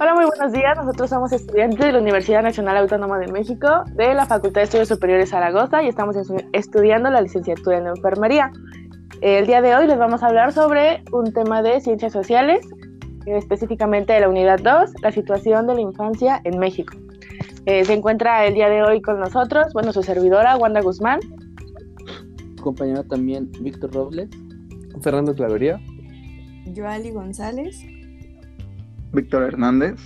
[0.00, 0.76] Hola, muy buenos días.
[0.76, 4.86] Nosotros somos estudiantes de la Universidad Nacional Autónoma de México, de la Facultad de Estudios
[4.86, 6.14] Superiores Zaragoza y estamos
[6.52, 8.52] estudiando la licenciatura en enfermería.
[9.22, 12.64] El día de hoy les vamos a hablar sobre un tema de ciencias sociales,
[13.26, 16.96] específicamente de la unidad 2, la situación de la infancia en México.
[17.66, 21.18] Eh, se encuentra el día de hoy con nosotros, bueno, su servidora, Wanda Guzmán.
[22.62, 24.28] Compañero también, Víctor Robles.
[25.00, 25.80] Fernando Clavería.
[26.72, 27.97] Joali González.
[29.18, 29.96] Víctor Hernández.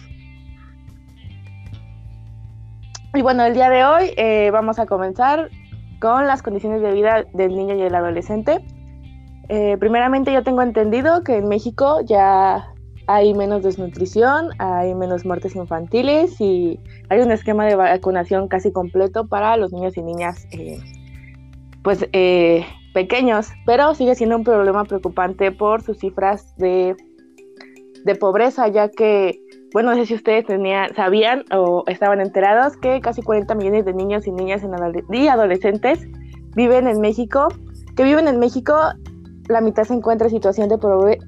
[3.15, 5.51] Y bueno, el día de hoy eh, vamos a comenzar
[6.01, 8.65] con las condiciones de vida del niño y el adolescente.
[9.49, 12.67] Eh, yo tengo entendido que en México ya
[13.07, 19.27] hay menos desnutrición, hay menos muertes infantiles y hay un esquema de vacunación casi completo
[19.27, 20.79] para los niños y niñas eh,
[21.83, 22.09] pues
[22.95, 26.97] pequeños, pero sigue siendo un problema preocupante por sus cifras de
[28.05, 29.41] de pobreza, ya que,
[29.73, 33.95] bueno, no sé si ustedes tenían, sabían o estaban enterados que casi 40 millones de
[33.95, 34.63] niños y niñas
[35.11, 36.07] y adolescentes
[36.55, 37.49] viven en México,
[37.97, 38.75] que viven en México,
[39.49, 40.79] la mitad se encuentra en situación de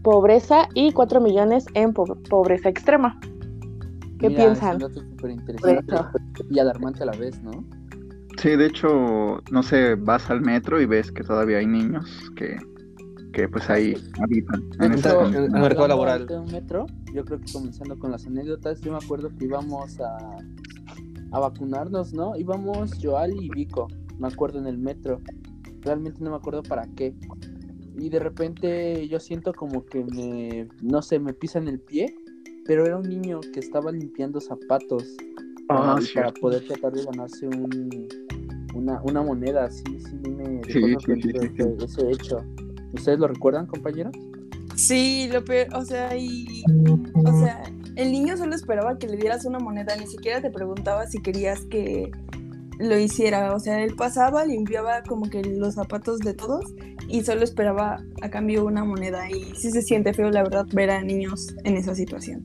[0.03, 3.19] pobreza y 4 millones en pobreza extrema.
[4.19, 4.79] ¿Qué piensan?
[6.51, 7.65] y alarmante a la vez, ¿no?
[8.39, 12.57] Sí, de hecho, no sé, vas al metro y ves que todavía hay niños que
[13.35, 16.27] que pues ahí habitan en, el mercado laboral.
[16.31, 20.39] Un metro, yo creo que comenzando con las anécdotas, yo me acuerdo que íbamos a,
[21.33, 22.37] a vacunarnos, ¿no?
[22.37, 25.21] Íbamos Joal y Vico, me acuerdo en el metro.
[25.81, 27.15] Realmente no me acuerdo para qué.
[27.99, 32.15] Y de repente yo siento como que me, no sé, me pisan el pie,
[32.65, 35.05] pero era un niño que estaba limpiando zapatos
[35.69, 38.09] ah, para poder tratar de ganarse un,
[38.75, 39.71] una, una moneda.
[39.71, 41.33] Sí, sí, me sí, sí,
[41.85, 42.39] ese hecho.
[42.95, 44.15] ¿Ustedes lo recuerdan, compañeros?
[44.77, 46.65] Sí, lo peor, o sea, y,
[47.15, 47.63] o sea,
[47.97, 51.61] el niño solo esperaba que le dieras una moneda, ni siquiera te preguntaba si querías
[51.67, 52.11] que
[52.79, 56.65] lo hiciera, o sea, él pasaba, limpiaba como que los zapatos de todos
[57.09, 60.91] y solo esperaba a cambio una moneda y sí se siente feo, la verdad, ver
[60.91, 62.43] a niños en esa situación.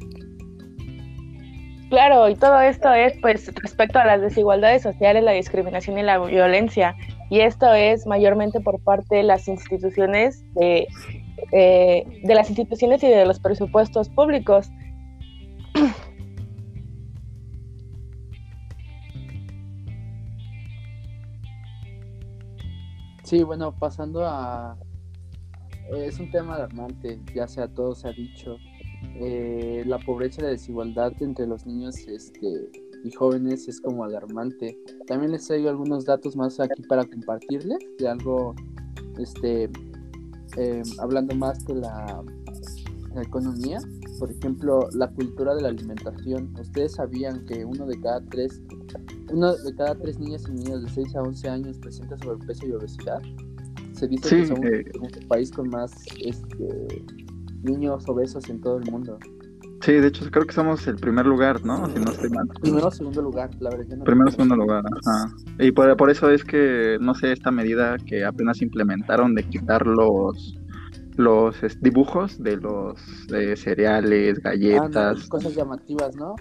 [1.90, 6.20] Claro, y todo esto es pues respecto a las desigualdades sociales, la discriminación y la
[6.20, 6.96] violencia
[7.30, 10.88] y esto es mayormente por parte de las instituciones de,
[11.52, 14.70] eh, de las instituciones y de los presupuestos públicos.
[23.30, 24.76] Sí, bueno, pasando a...
[25.92, 28.58] Es un tema alarmante, ya sea todo se ha dicho.
[29.22, 32.72] Eh, la pobreza y la desigualdad entre los niños este,
[33.04, 34.78] y jóvenes es como alarmante.
[35.08, 38.56] También les traigo algunos datos más aquí para compartirles de algo,
[39.18, 39.70] este,
[40.58, 42.24] eh, hablando más de la,
[43.22, 43.80] economía.
[44.20, 46.54] Por ejemplo, la cultura de la alimentación.
[46.60, 48.62] Ustedes sabían que uno de cada tres,
[49.31, 52.72] uno de cada tres niñas y niños de 6 a 11 años presenta sobrepeso y
[52.72, 53.22] obesidad.
[53.94, 55.92] Se dice que somos eh, el país con más
[56.24, 57.04] este,
[57.64, 59.18] niños obesos en todo el mundo.
[59.82, 61.88] Sí, de hecho creo que somos el primer lugar, ¿no?
[61.88, 62.48] Si no estoy mal.
[62.62, 63.98] Primero segundo lugar, la verdad.
[63.98, 65.34] No Primero segundo lugar, ajá.
[65.60, 69.88] Y por, por, eso es que, no sé, esta medida que apenas implementaron de quitar
[69.88, 70.56] los
[71.20, 75.28] los dibujos de los de cereales, galletas.
[75.28, 76.36] cosas llamativas, ¿no?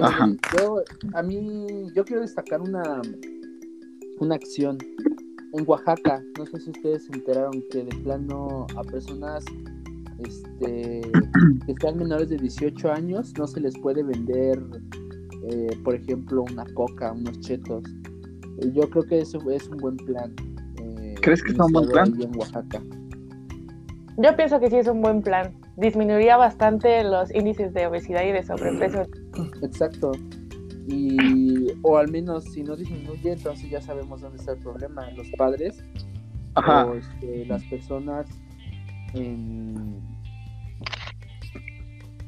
[0.00, 0.28] Ajá.
[0.58, 0.80] Yo,
[1.12, 3.02] a mí, yo quiero destacar una,
[4.18, 4.78] una acción
[5.52, 6.22] en Oaxaca.
[6.38, 9.44] No sé si ustedes se enteraron que de plano a personas
[10.24, 11.02] este,
[11.66, 14.62] que sean menores de 18 años, no se les puede vender,
[15.48, 17.84] eh, por ejemplo, una coca, unos chetos.
[18.72, 20.34] Yo creo que eso es un buen plan.
[20.80, 22.14] Eh, ¿Crees que es un buen plan?
[22.20, 22.82] En Oaxaca.
[24.18, 25.54] Yo pienso que sí es un buen plan.
[25.76, 29.02] Disminuiría bastante los índices de obesidad y de sobrepeso.
[29.62, 30.12] Exacto.
[30.88, 35.10] Y, o al menos si no disminuye, entonces ya sabemos dónde está el problema.
[35.10, 35.82] Los padres
[36.54, 38.26] o este, las personas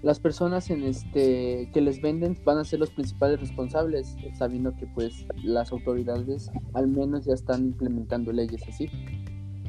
[0.02, 4.86] las personas en este que les venden van a ser los principales responsables, sabiendo que
[4.94, 8.88] pues las autoridades al menos ya están implementando leyes así.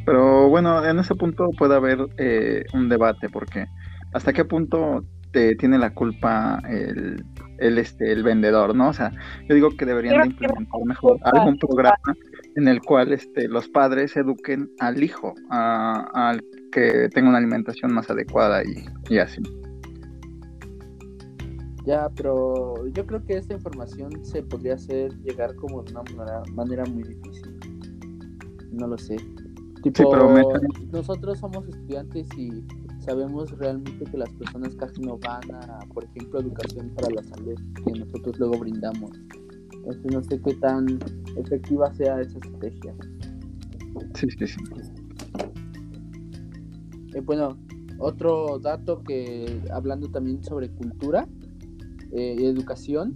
[0.06, 3.66] Pero bueno, en ese punto puede haber eh, un debate, porque
[4.14, 7.24] hasta qué punto te tiene la culpa el,
[7.60, 8.90] el, este, el vendedor, ¿no?
[8.90, 9.12] O sea,
[9.48, 12.16] yo digo que deberían de implementar mejor algún programa
[12.56, 18.10] en el cual este, los padres eduquen al hijo, al que tenga una alimentación más
[18.10, 19.42] adecuada y, así.
[21.86, 26.04] Ya, pero yo creo que esta información se podría hacer llegar como de una
[26.54, 27.60] manera, muy difícil.
[28.72, 29.16] No lo sé.
[29.82, 30.14] Tipo,
[30.92, 32.64] nosotros somos estudiantes y
[33.00, 37.56] sabemos realmente que las personas casi no van a, por ejemplo, educación para la salud
[37.84, 39.12] que nosotros luego brindamos.
[39.74, 41.00] Entonces no sé qué tan
[41.38, 42.94] efectiva sea esa estrategia.
[44.16, 44.58] Sí, sí, sí.
[47.14, 47.58] Eh, bueno,
[48.00, 51.28] otro dato que hablando también sobre cultura
[52.12, 53.16] eh, y educación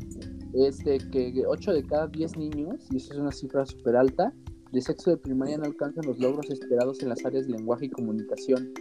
[0.54, 4.34] es de que 8 de cada 10 niños, y eso es una cifra súper alta,
[4.72, 7.90] de sexo de primaria no alcanzan los logros esperados en las áreas de lenguaje y
[7.90, 8.72] comunicación.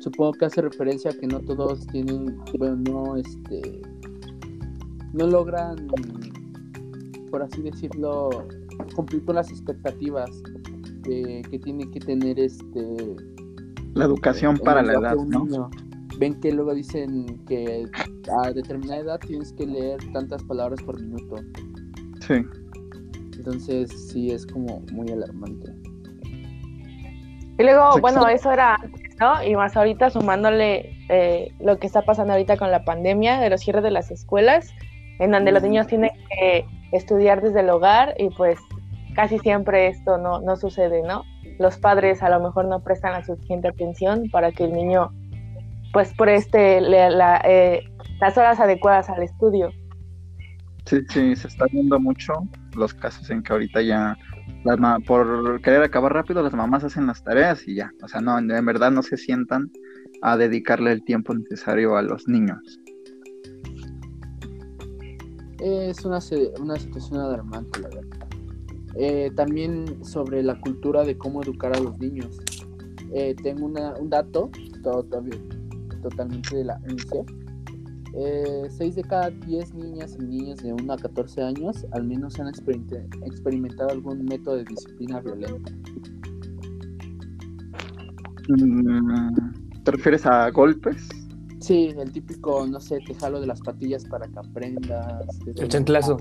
[0.00, 3.82] Supongo que hace referencia a que no todos tienen, bueno, no, este,
[5.12, 5.86] no logran,
[7.30, 8.30] por así decirlo,
[8.94, 10.30] cumplir con las expectativas
[11.06, 12.80] que, que tiene que tener este
[13.94, 15.44] La educación para la edad, ¿no?
[15.44, 15.70] niño.
[16.18, 17.86] Ven que luego dicen que
[18.42, 21.36] a determinada edad tienes que leer tantas palabras por minuto.
[22.26, 22.42] Sí.
[23.36, 25.72] Entonces sí es como muy alarmante.
[27.58, 29.42] Y luego, Sí, bueno, eso era antes, ¿no?
[29.42, 33.60] Y más ahorita sumándole eh, lo que está pasando ahorita con la pandemia, de los
[33.60, 34.72] cierres de las escuelas,
[35.18, 38.58] en donde los niños tienen que estudiar desde el hogar y pues
[39.16, 41.24] casi siempre esto no, no sucede, ¿no?
[41.58, 45.10] Los padres a lo mejor no prestan la suficiente atención para que el niño
[45.92, 47.82] pues preste la- la, eh,
[48.20, 49.70] las horas adecuadas al estudio.
[50.84, 52.34] Sí, sí, se está viendo mucho
[52.76, 54.16] los casos en que ahorita ya
[54.64, 58.20] las ma- por querer acabar rápido las mamás hacen las tareas y ya, o sea,
[58.20, 59.70] no, en verdad no se sientan
[60.22, 62.78] a dedicarle el tiempo necesario a los niños.
[65.58, 66.18] Es una,
[66.60, 68.15] una situación alarmante, la verdad.
[68.98, 72.38] Eh, también sobre la cultura de cómo educar a los niños.
[73.12, 74.50] Eh, tengo una- un dato
[74.82, 75.38] to- todavía-
[76.02, 77.26] totalmente de la UNICEF.
[78.18, 82.40] Eh, 6 de cada 10 niñas y niños de 1 a 14 años al menos
[82.40, 85.70] han experimentado algún método de disciplina violenta.
[88.48, 89.34] Mm,
[89.84, 91.08] ¿Te refieres a golpes?
[91.60, 95.26] Sí, el típico, no sé, te jalo de las patillas para que aprendas.
[95.56, 96.16] El chanclazo.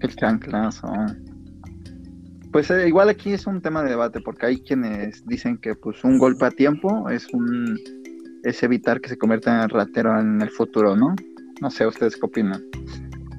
[0.00, 0.88] El chanclazo.
[2.52, 6.02] Pues eh, igual aquí es un tema de debate porque hay quienes dicen que pues
[6.04, 7.78] un golpe a tiempo es un
[8.42, 11.14] es evitar que se convierta en ratero en el futuro, ¿no?
[11.60, 12.62] No sé, ¿ustedes qué opinan?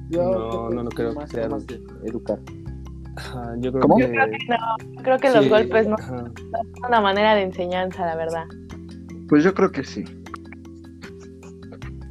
[0.08, 2.38] Yo No, no, no creo más que sea- formas de educar.
[3.16, 3.96] Ajá, yo creo ¿Cómo?
[3.96, 4.02] que.
[4.04, 6.06] Yo creo que no, creo que los sí, golpes no ajá.
[6.18, 6.34] son
[6.88, 8.44] una manera de enseñanza, la verdad.
[9.28, 10.04] Pues yo creo que sí.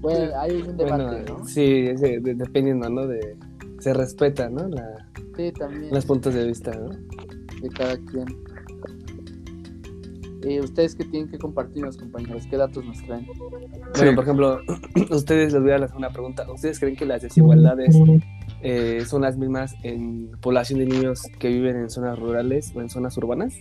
[0.01, 1.45] Bueno, hay un debate, Bueno, ¿no?
[1.45, 3.07] sí, de- dependiendo, ¿no?
[3.07, 3.38] De,
[3.81, 4.68] se respeta, ¿no?
[4.68, 5.94] La- Sí, también.
[5.94, 6.89] los puntos de vista, ¿no?
[7.62, 8.25] de cada quien.
[10.44, 12.48] Eh, ¿Ustedes qué tienen que compartirnos, compañeros?
[12.50, 13.28] ¿Qué datos nos traen?
[13.28, 13.51] Bueno,
[13.94, 14.06] Sí.
[14.16, 14.60] por ejemplo,
[15.12, 16.51] ustedes les voy a hacer una pregunta.
[16.51, 17.95] ¿Ustedes creen que las desigualdades
[18.63, 22.89] eh, son las mismas en población de niños que viven en zonas rurales o en
[22.89, 23.54] zonas urbanas?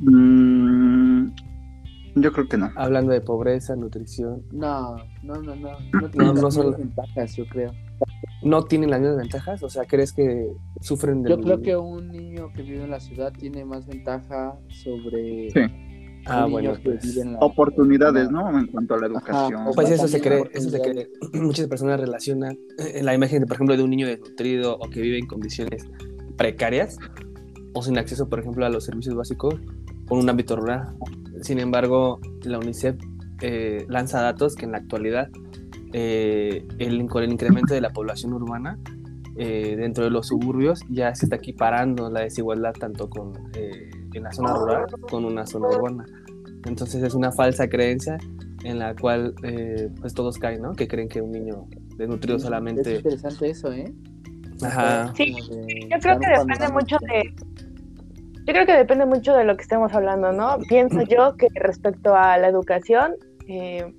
[0.00, 1.30] Mm,
[2.16, 2.70] yo creo que no.
[2.76, 4.42] Hablando de pobreza, nutrición.
[4.52, 5.70] No, no, no, no.
[6.00, 7.72] No tienen no las son- ventajas, yo creo.
[8.46, 9.62] ¿No tienen las mismas ventajas?
[9.62, 13.00] O sea, ¿crees que sufren de Yo creo que un niño que vive en la
[13.00, 15.60] ciudad tiene más ventaja sobre Sí.
[16.28, 17.38] Ah, bueno, pues, la...
[17.38, 18.58] Oportunidades, ¿no?
[18.58, 19.60] En cuanto a la educación.
[19.60, 19.70] Ajá.
[19.74, 21.08] Pues eso se cree, eso se cree.
[21.40, 25.00] Muchas personas relacionan eh, la imagen, de, por ejemplo, de un niño desnutrido o que
[25.00, 25.88] vive en condiciones
[26.36, 26.98] precarias
[27.74, 29.54] o sin acceso, por ejemplo, a los servicios básicos
[30.06, 30.96] con un ámbito rural.
[31.42, 32.96] Sin embargo, la UNICEF
[33.42, 35.28] eh, lanza datos que en la actualidad
[35.92, 38.78] eh, el, con el incremento de la población urbana
[39.38, 44.22] eh, dentro de los suburbios ya se está equiparando la desigualdad tanto con eh, en
[44.22, 46.06] la zona rural con una zona urbana.
[46.64, 48.18] Entonces es una falsa creencia
[48.64, 50.72] en la cual eh, pues todos caen, ¿no?
[50.72, 51.66] Que creen que un niño
[51.96, 52.96] desnutrido Es solamente...
[52.96, 53.92] interesante eso, ¿eh?
[54.62, 55.12] Ajá.
[55.14, 57.34] Sí, Yo creo que depende mucho de.
[58.46, 60.58] Yo creo que depende mucho de lo que estemos hablando, ¿no?
[60.68, 63.12] Pienso yo que respecto a la educación,
[63.48, 63.92] eh,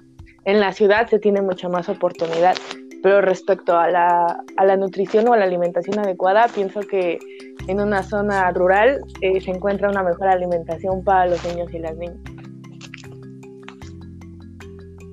[0.48, 2.56] en la ciudad se tiene mucha más oportunidad,
[3.04, 7.20] pero respecto a la, a la nutrición o a la alimentación adecuada, pienso que
[7.68, 11.98] en una zona rural eh, se encuentra una mejor alimentación para los niños y las
[11.98, 12.18] niñas.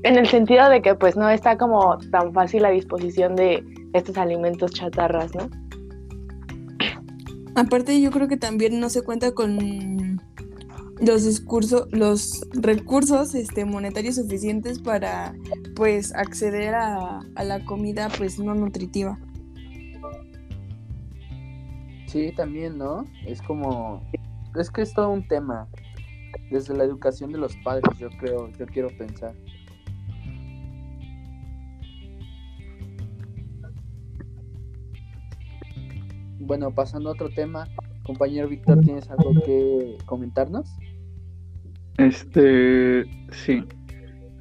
[0.05, 4.17] En el sentido de que pues no está como tan fácil a disposición de estos
[4.17, 5.49] alimentos chatarras, ¿no?
[7.57, 10.21] Aparte, yo creo que también no se cuenta con
[11.05, 15.35] los discursos, los recursos este, monetarios suficientes para
[15.77, 19.19] pues acceder a, a la comida pues no nutritiva.
[22.07, 23.05] Sí, también, ¿no?
[23.27, 24.03] Es como...
[24.57, 25.67] Es que es todo un tema.
[26.51, 29.35] Desde la educación de los padres, yo creo, yo quiero pensar.
[36.39, 37.67] Bueno, pasando a otro tema,
[38.05, 40.69] compañero Víctor, ¿tienes algo que comentarnos?
[41.99, 43.65] Este, sí.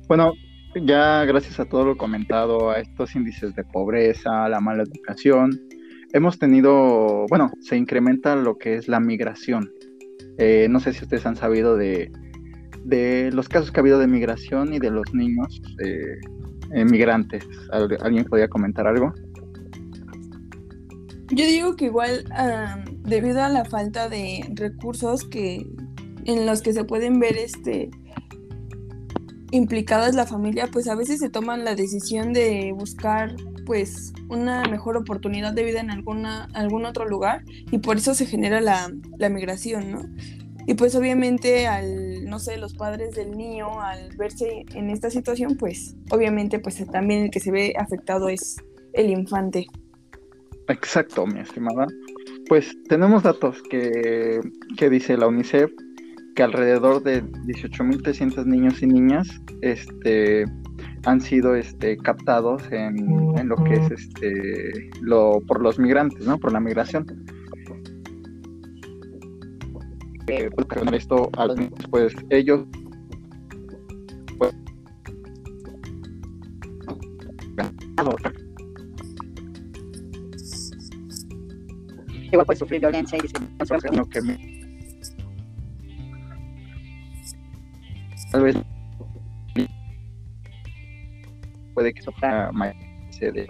[0.07, 0.33] Bueno,
[0.75, 5.61] ya gracias a todo lo comentado, a estos índices de pobreza, a la mala educación,
[6.13, 9.71] hemos tenido, bueno, se incrementa lo que es la migración.
[10.37, 12.11] Eh, no sé si ustedes han sabido de,
[12.83, 17.47] de, los casos que ha habido de migración y de los niños eh, migrantes.
[17.71, 19.13] ¿Alguien podría comentar algo?
[21.29, 22.25] Yo digo que igual
[22.99, 25.65] debido a la falta de recursos que
[26.25, 27.89] en los que se pueden ver este
[29.53, 33.35] implicadas la familia, pues a veces se toman la decisión de buscar
[33.67, 38.25] pues una mejor oportunidad de vida en alguna, algún otro lugar y por eso se
[38.25, 40.01] genera la, la migración, ¿no?
[40.65, 45.55] Y pues obviamente al, no sé, los padres del niño al verse en esta situación,
[45.55, 48.57] pues obviamente pues también el que se ve afectado es
[48.93, 49.67] el infante.
[50.67, 51.85] Exacto, mi estimada.
[52.47, 54.39] Pues tenemos datos que,
[54.77, 55.71] que dice la UNICEF
[56.35, 59.27] que alrededor de 18.300 niños y niñas
[59.61, 60.45] este,
[61.05, 62.97] han sido este, captados en,
[63.37, 66.37] en, lo que es este, lo, por los migrantes, ¿no?
[66.37, 67.05] Por la migración.
[70.27, 70.49] Eh,
[70.93, 71.29] esto
[71.89, 72.65] pues ellos
[74.37, 74.55] pues,
[82.31, 84.52] igual puede sufrir violencia y
[88.33, 88.55] tal vez
[91.75, 92.75] puede que sufra más
[93.19, 93.45] de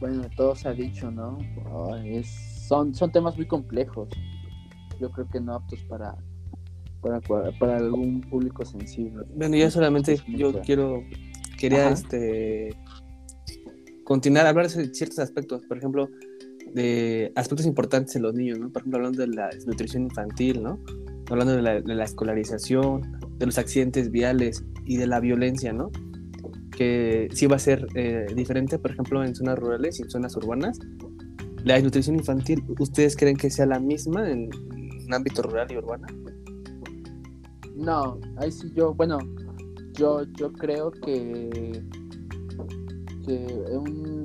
[0.00, 1.38] bueno todo se ha dicho no
[2.02, 2.26] es,
[2.66, 4.08] son son temas muy complejos.
[4.98, 6.16] Yo creo que no aptos para
[7.02, 7.20] para,
[7.58, 9.24] para algún público sensible.
[9.34, 11.02] Bueno ya solamente yo quiero
[11.58, 12.74] quería este
[14.04, 15.62] continuar a hablar de ciertos aspectos.
[15.66, 16.08] Por ejemplo
[16.76, 18.68] de aspectos importantes en los niños, ¿no?
[18.70, 20.78] Por ejemplo, hablando de la desnutrición infantil, ¿no?
[21.30, 25.90] Hablando de la, escolarización, de los accidentes viales y de la violencia, ¿no?
[26.70, 30.36] Que sí va a ser eh, diferente, por ejemplo, en zonas rurales y en zonas
[30.36, 30.78] urbanas.
[31.64, 36.06] La desnutrición infantil, ¿ustedes creen que sea la misma en, en ámbito rural y urbano?
[37.74, 39.18] No, ahí sí yo, bueno,
[39.94, 41.82] yo, yo creo que,
[43.24, 44.15] que un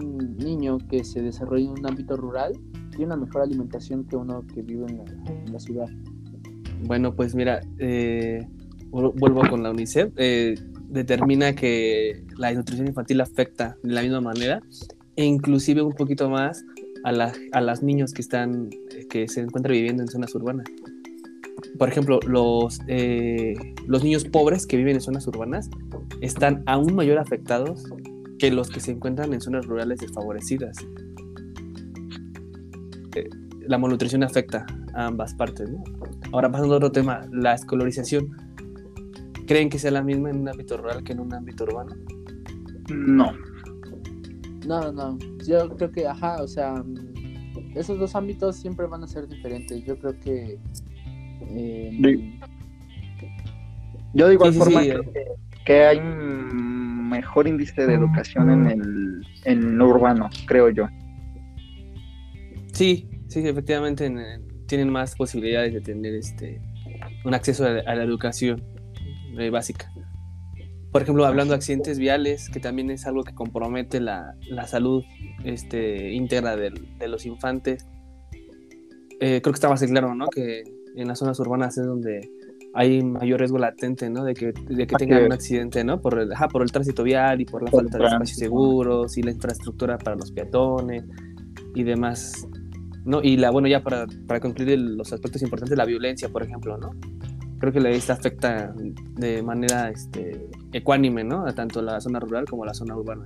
[0.44, 2.54] niño que se desarrolla en un ámbito rural
[2.92, 5.88] tiene una mejor alimentación que uno que vive en la, ciudad.
[6.86, 8.46] Bueno, pues mira, eh,
[8.92, 10.12] vuelvo con la UNICEF.
[10.18, 10.56] Eh,
[10.90, 14.62] determina que la desnutrición infantil afecta de la misma manera
[15.16, 16.66] e inclusive un poquito más
[17.04, 18.70] a, la, a las niños que están
[19.10, 20.68] que se encuentran viviendo en zonas urbanas.
[21.78, 23.54] Por ejemplo, los, eh,
[23.88, 25.70] los niños pobres que viven en zonas urbanas
[26.22, 27.86] están aún mayor afectados
[28.42, 30.76] que los que se encuentran en zonas rurales desfavorecidas.
[33.16, 33.30] Eh,
[33.68, 35.70] la malnutrición afecta a ambas partes.
[36.32, 38.36] Ahora pasando a otro tema, la escolarización.
[39.46, 41.96] ¿Creen que sea la misma en un ámbito rural que en un ámbito urbano?
[42.90, 43.32] No.
[44.66, 45.20] No, no.
[45.46, 46.84] Yo creo que, ajá, o sea,
[47.76, 49.86] esos dos ámbitos siempre van a ser diferentes.
[49.86, 50.58] Yo creo que...
[51.42, 52.40] Em,
[54.16, 55.00] yo de igual forma eh.
[55.64, 56.00] que hay
[57.12, 60.88] mejor índice de educación en el en lo urbano, creo yo.
[62.74, 64.10] Sí, sí, efectivamente
[64.66, 66.62] tienen más posibilidades de tener este
[67.26, 68.64] un acceso a, la educación
[69.38, 69.92] eh, básica.
[70.92, 75.04] Por ejemplo, hablando de accidentes viales, que también es algo que compromete la, la salud
[75.44, 77.88] este, íntegra de, de los infantes.
[79.20, 80.28] Eh, creo que está más claro, ¿no?
[80.28, 80.64] Que
[80.96, 82.30] en las zonas urbanas es donde
[82.74, 84.24] hay mayor riesgo latente, ¿no?
[84.24, 86.00] De que, de que tengan un accidente, ¿no?
[86.00, 89.24] Por el, ajá, por el tránsito vial y por la falta de espacios seguros y
[89.24, 91.04] la infraestructura para los peatones
[91.76, 92.48] y demás,
[93.06, 93.22] ¿no?
[93.22, 96.92] Y la, bueno, ya para, para concluir los aspectos importantes, la violencia, por ejemplo, ¿no?
[97.60, 98.74] Creo que la vista afecta
[99.16, 101.46] de manera este, ecuánime, ¿no?
[101.46, 103.24] A tanto la zona rural como la zona urbana.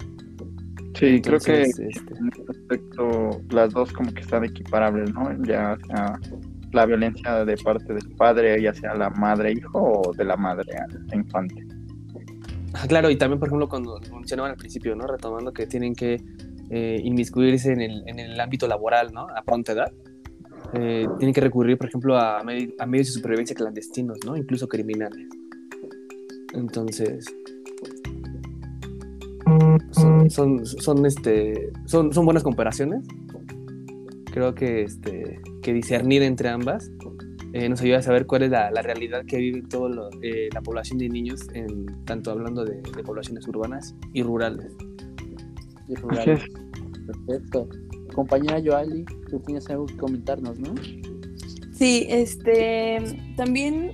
[0.95, 1.83] Sí, creo que este...
[1.83, 5.31] en este aspecto las dos como que están equiparables, ¿no?
[5.43, 6.19] Ya sea
[6.75, 10.73] la violencia de parte del padre, ya sea la madre-hijo o de la madre
[11.13, 11.65] infante.
[12.73, 15.07] Ah, claro, y también, por ejemplo, cuando mencionaban al principio, ¿no?
[15.07, 16.21] Retomando que tienen que
[16.69, 19.27] eh, inmiscuirse en el, en el, ámbito laboral, ¿no?
[19.35, 19.91] A pronta edad.
[20.73, 24.35] Eh, tienen que recurrir, por ejemplo, a, medios de supervivencia clandestinos, ¿no?
[24.35, 25.27] Incluso criminales.
[26.53, 27.25] Entonces,
[29.91, 33.05] son, son, son, este, son, son buenas comparaciones
[34.35, 36.91] creo que, este, que discernir entre ambas
[37.53, 40.99] eh, nos ayuda a saber cuál es la, realidad que vive toda eh, la población
[40.99, 44.71] de niños, en, tanto hablando de, poblaciones urbanas y rurales.
[45.87, 46.43] Y rurales.
[47.07, 47.67] Perfecto.
[48.13, 50.75] compañera Joali, tú tienes algo que comentarnos, ¿no?
[51.71, 53.91] Sí, este, también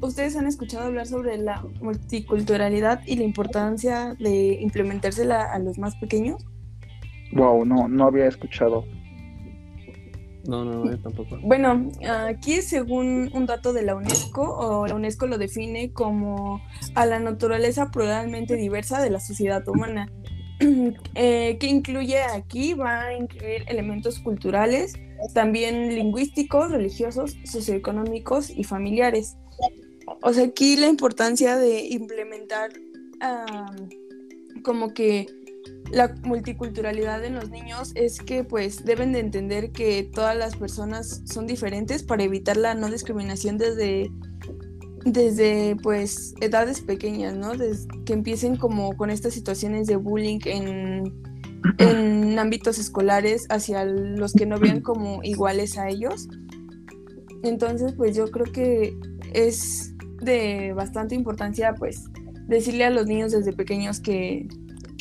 [0.00, 5.94] ustedes han escuchado hablar sobre la multiculturalidad y la importancia de implementársela a los más
[5.96, 6.42] pequeños.
[7.32, 8.86] Wow, no, no había escuchado.
[10.46, 11.38] No, no, yo tampoco.
[11.42, 11.90] Bueno,
[12.28, 16.60] aquí según un dato de la UNESCO, o la UNESCO lo define como
[16.94, 20.10] a la naturaleza pluralmente diversa de la sociedad humana.
[21.16, 22.74] Eh, que incluye aquí?
[22.74, 24.94] Va a incluir elementos culturales,
[25.34, 29.36] también lingüísticos, religiosos, socioeconómicos y familiares.
[30.22, 32.70] O sea, aquí la importancia de implementar
[34.62, 35.26] como que
[35.90, 41.22] la multiculturalidad en los niños es que pues deben de entender que todas las personas
[41.24, 44.10] son diferentes para evitar la no discriminación desde
[45.04, 47.54] desde pues edades pequeñas, ¿no?
[47.56, 51.12] Desde que empiecen como con estas situaciones de bullying en,
[51.78, 56.28] en ámbitos escolares hacia los que no vean como iguales a ellos.
[57.42, 58.96] Entonces, pues yo creo que
[59.34, 62.04] es de bastante importancia pues
[62.46, 64.46] decirle a los niños desde pequeños que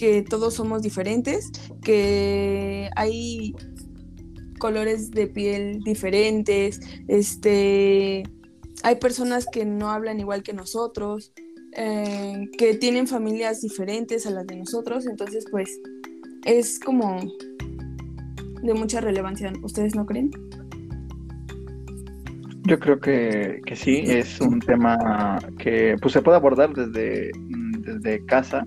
[0.01, 1.51] que todos somos diferentes,
[1.83, 3.53] que hay
[4.57, 8.23] colores de piel diferentes, este,
[8.81, 11.31] hay personas que no hablan igual que nosotros,
[11.77, 15.69] eh, que tienen familias diferentes a las de nosotros, entonces pues
[16.45, 17.19] es como
[18.63, 20.31] de mucha relevancia, ¿ustedes no creen?
[22.63, 27.29] Yo creo que, que sí, es un tema que pues se puede abordar desde,
[27.83, 28.65] desde casa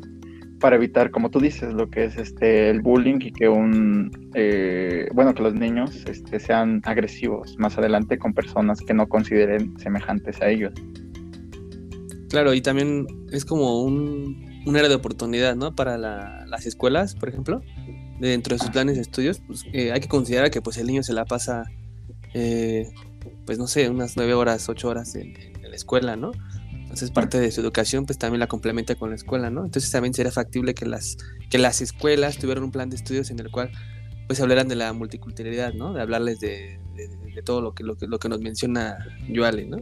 [0.60, 5.08] para evitar, como tú dices, lo que es este el bullying y que un eh,
[5.12, 10.40] bueno que los niños este, sean agresivos más adelante con personas que no consideren semejantes
[10.40, 10.72] a ellos.
[12.30, 15.74] Claro, y también es como un, un área de oportunidad, ¿no?
[15.74, 17.62] Para las escuelas, por ejemplo,
[18.18, 21.02] dentro de sus planes de estudios, pues, eh, hay que considerar que pues el niño
[21.02, 21.64] se la pasa,
[22.32, 22.88] eh,
[23.46, 26.32] pues no sé, unas nueve horas, ocho horas en la escuela, ¿no?
[26.84, 29.64] Entonces parte de su educación pues también la complementa con la escuela, ¿no?
[29.64, 31.16] Entonces también sería factible que las,
[31.50, 33.72] que las escuelas tuvieran un plan de estudios en el cual
[34.26, 35.92] pues hablaran de la multiculturalidad, ¿no?
[35.92, 36.78] De hablarles de,
[37.44, 38.96] todo lo que, lo, que, lo que nos menciona
[39.28, 39.78] Yuale, ¿no?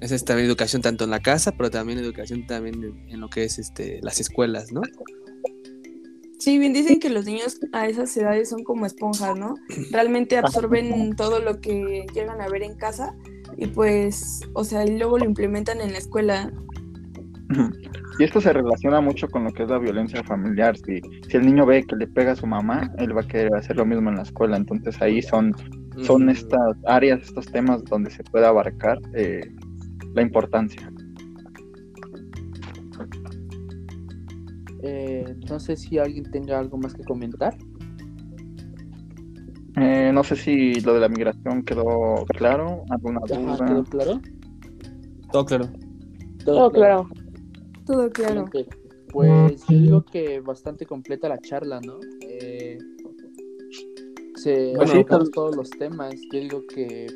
[0.00, 3.44] Esa es también educación tanto en la casa, pero también educación también en, lo que
[3.44, 4.82] es este, las escuelas, ¿no?
[6.38, 9.56] Sí, bien dicen que los niños a esas edades son como esponjas, ¿no?
[9.90, 13.14] Realmente absorben todo lo que llegan a ver en casa
[13.56, 16.52] y pues, o sea, y luego lo implementan en la escuela.
[18.18, 20.76] Y esto se relaciona mucho con lo que es la violencia familiar.
[20.76, 23.54] Si, si el niño ve que le pega a su mamá, él va a querer
[23.54, 24.56] hacer lo mismo en la escuela.
[24.56, 25.54] Entonces ahí son,
[26.02, 26.30] son mm.
[26.30, 29.40] estas áreas, estos temas donde se puede abarcar eh,
[30.14, 30.92] la importancia.
[34.82, 37.56] Eh, no sé si alguien tenga algo más que comentar.
[39.80, 43.66] Eh, no sé si lo de la migración quedó claro, alguna duda.
[43.66, 44.20] ¿Quedó claro?
[45.32, 45.68] Todo claro.
[46.44, 47.08] Todo, claro.
[47.86, 48.44] Todo claro.
[49.12, 51.98] Pues yo digo que bastante completa la charla, ¿no?
[52.20, 52.78] Eh,
[54.36, 56.14] se pues todos los temas.
[56.32, 57.06] Yo digo que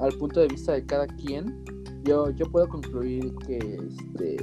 [0.00, 1.64] al punto de vista de cada quien,
[2.04, 4.36] yo, yo puedo concluir que este,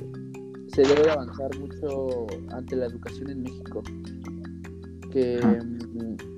[0.68, 3.84] se debe avanzar mucho ante la educación en México.
[5.12, 5.40] Que
[5.94, 6.33] Mm,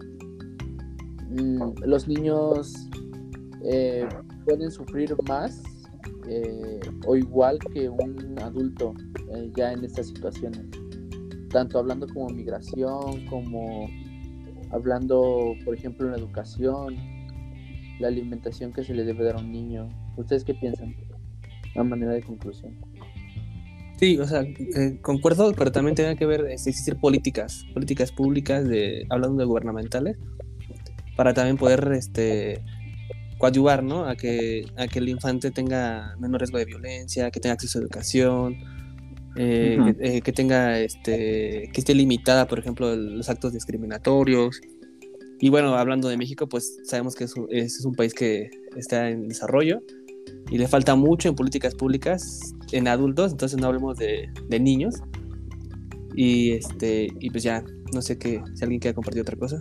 [1.86, 2.90] los niños
[3.64, 4.08] eh,
[4.46, 5.64] pueden sufrir más
[6.28, 8.94] eh, o igual que un adulto
[9.34, 10.62] eh, ya en estas situaciones.
[11.50, 13.90] Tanto hablando como migración, como
[14.72, 16.96] hablando, por ejemplo, en la educación,
[18.00, 19.88] la alimentación que se le debe dar a un niño.
[20.18, 20.96] ¿Ustedes qué piensan?
[21.76, 22.76] Una manera de conclusión.
[23.98, 24.44] Sí, o sea,
[25.02, 30.18] concuerdo, pero también tiene que ver existir políticas, políticas públicas de hablando de gubernamentales
[31.16, 32.62] para también poder este,
[33.38, 34.06] coadyuvar ¿no?
[34.06, 37.82] a, que, a que el infante tenga menos riesgo de violencia, que tenga acceso a
[37.82, 38.58] educación,
[39.36, 44.62] eh, eh, que, tenga este, que esté limitada, por ejemplo, los actos discriminatorios.
[45.40, 49.28] Y bueno, hablando de México, pues sabemos que es, es, un país que está en
[49.28, 49.82] desarrollo
[50.50, 54.96] y le falta mucho en políticas públicas en adultos, entonces no hablemos de, de niños.
[56.16, 57.62] Y este, y pues ya,
[57.94, 59.60] no sé qué, si alguien quiere compartir otra cosa.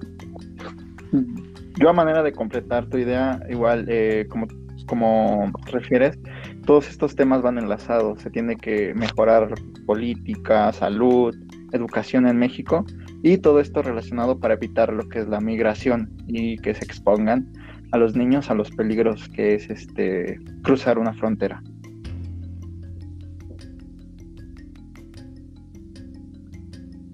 [1.76, 4.46] Yo a manera de completar tu idea, igual eh, como,
[4.86, 6.18] como refieres,
[6.66, 8.22] todos estos temas van enlazados.
[8.22, 9.54] Se tiene que mejorar
[9.86, 11.34] política, salud,
[11.72, 12.84] educación en México
[13.22, 17.52] y todo esto relacionado para evitar lo que es la migración y que se expongan
[17.90, 21.62] a los niños a los peligros que es este cruzar una frontera.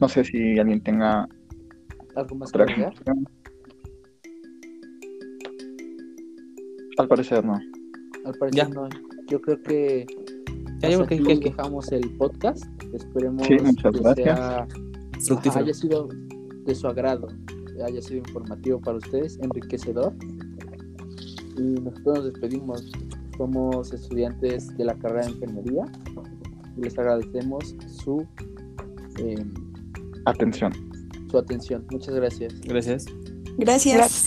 [0.00, 1.26] No sé si alguien tenga
[2.16, 2.92] ¿Algo más que agregar?
[7.00, 7.54] Al parecer no.
[8.24, 8.68] Al parecer Ya.
[8.68, 8.88] no.
[9.28, 10.06] Yo creo que
[10.80, 12.64] Ya, yo hasta creo que- aquí que- dejamos el podcast.
[12.92, 14.38] Esperemos Sí, muchas que gracias.
[14.38, 14.66] sea-
[15.26, 15.64] Fructífero.
[15.64, 16.08] haya sido
[16.64, 17.28] de su agrado,
[17.84, 20.14] haya sido informativo para ustedes, enriquecedor.
[21.56, 22.90] Y nosotros nos despedimos.
[23.36, 25.84] Somos estudiantes de la carrera de enfermería
[26.76, 28.26] y les agradecemos su,
[29.18, 29.42] eh,
[30.26, 30.72] Atención.
[31.30, 31.86] su atención.
[31.90, 32.60] Muchas gracias.
[32.62, 33.06] Gracias.
[33.56, 33.94] Gracias.
[33.96, 34.19] Gracias.